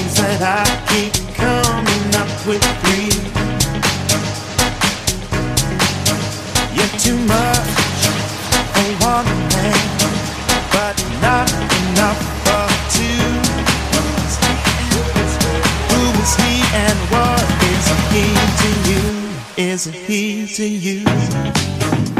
[0.00, 3.12] things that I keep coming up with three.
[6.76, 8.00] You're too much
[8.72, 9.80] for one man,
[10.72, 11.48] but not
[11.82, 12.66] enough for
[12.96, 13.28] two.
[15.90, 16.54] Who is he
[16.86, 17.44] and what
[17.74, 18.26] is he
[18.62, 19.04] to you?
[19.56, 22.19] Is he to you?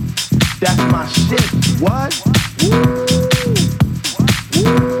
[0.61, 1.41] That's my shit.
[1.81, 2.21] What?
[2.61, 3.05] Woo!
[4.63, 5.00] Woo!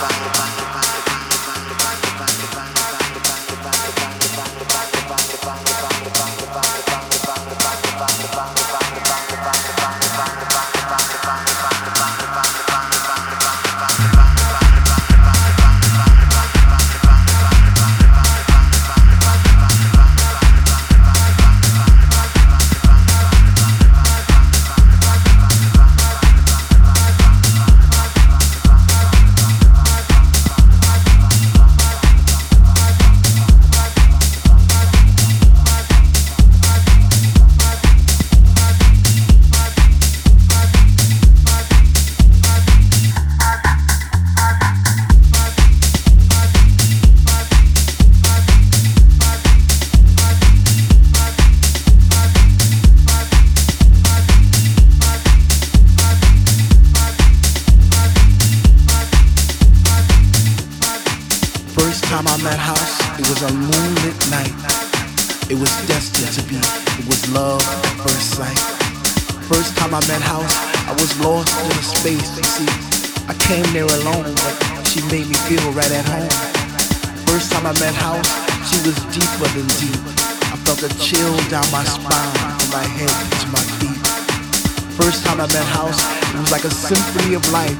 [86.91, 87.77] Symphony of life,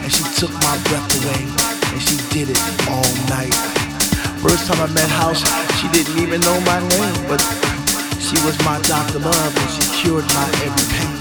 [0.00, 1.42] and she took my breath away,
[1.92, 3.52] and she did it all night.
[4.40, 5.44] First time I met House,
[5.76, 7.44] she didn't even know my name, but
[8.24, 9.18] she was my Dr.
[9.18, 11.16] Love, and she cured my every pain.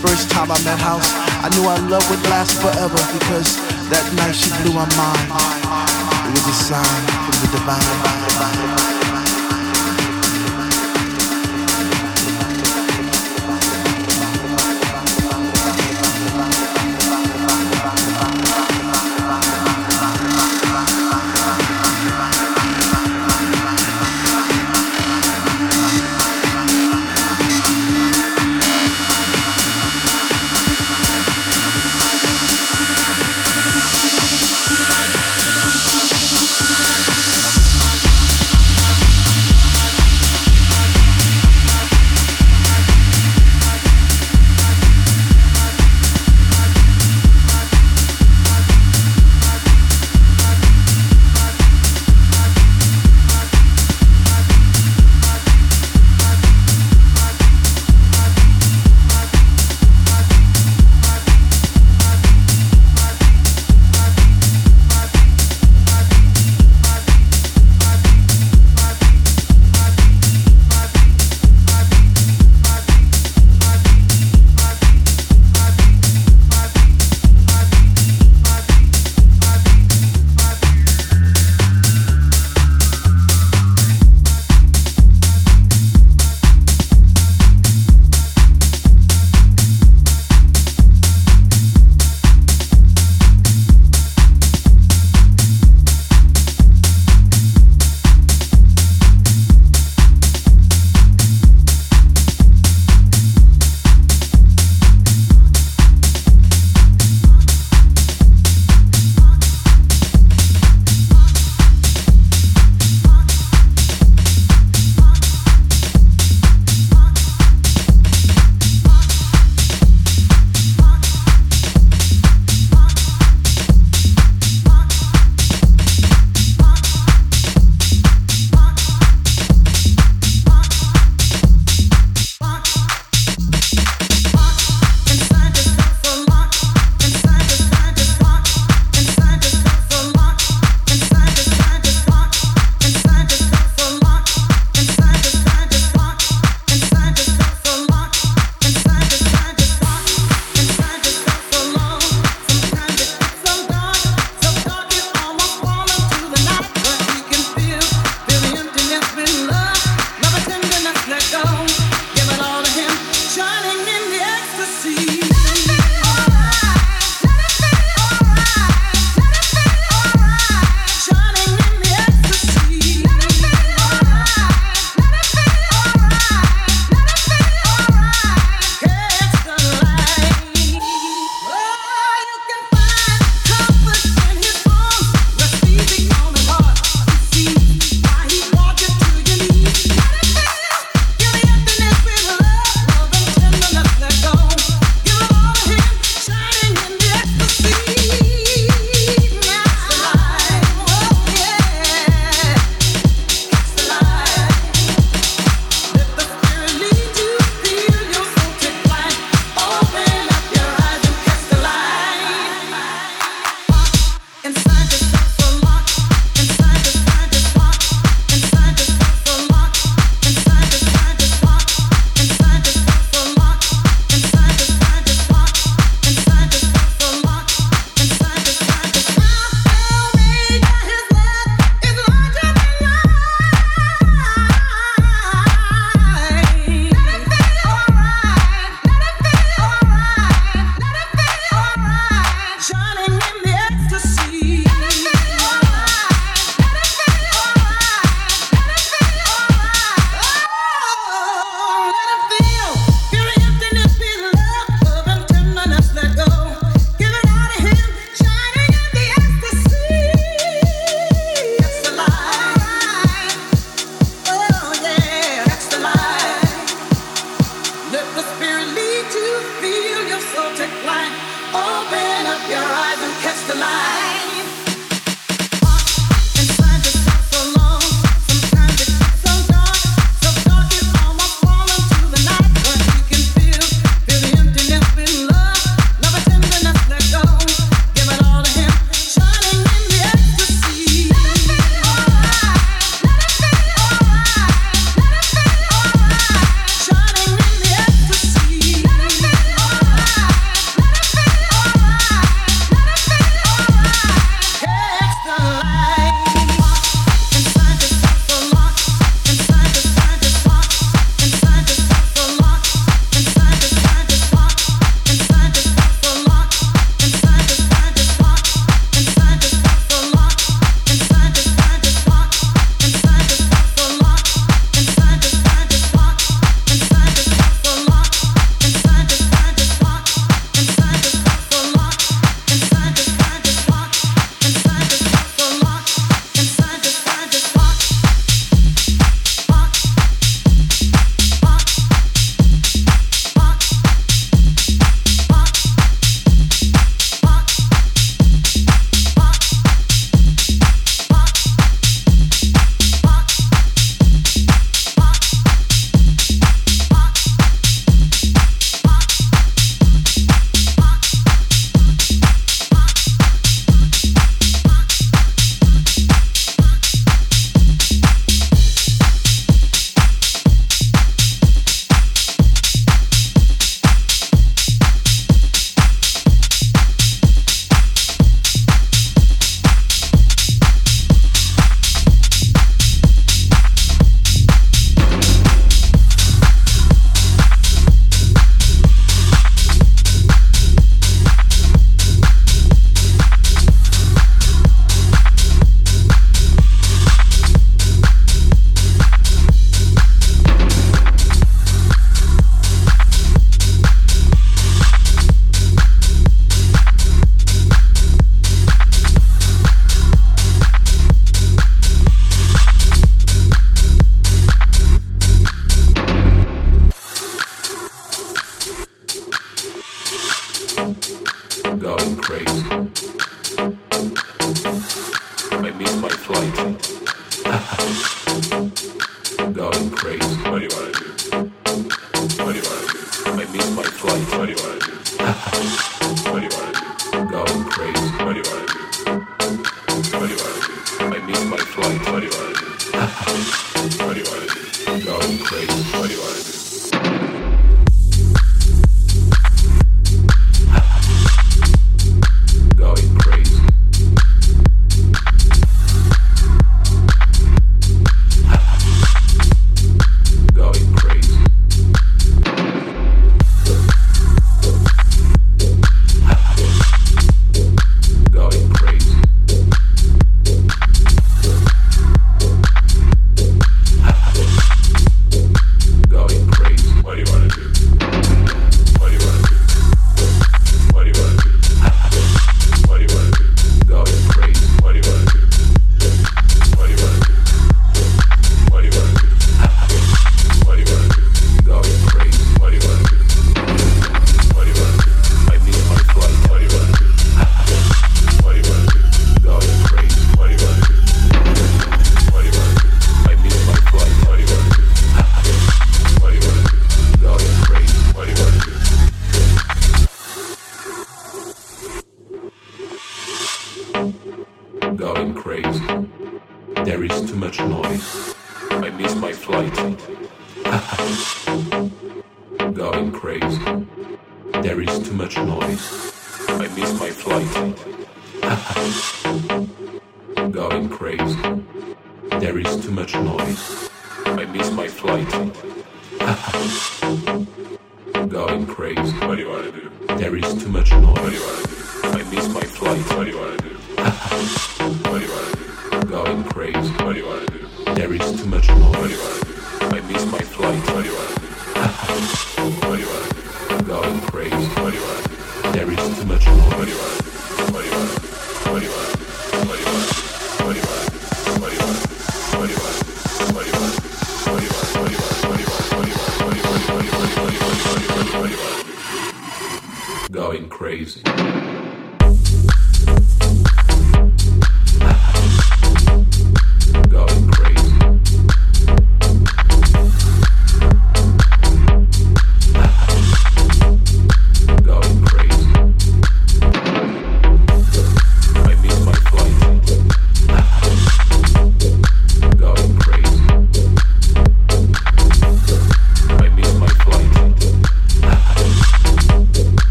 [0.00, 1.08] First time I met House,
[1.44, 3.56] I knew our love would last forever because
[3.92, 5.67] that night she blew my mind.
[6.28, 8.97] It was a sign from the divine.